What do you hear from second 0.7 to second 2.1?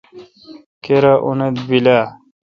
کیرا اوتھ بیل اؘ۔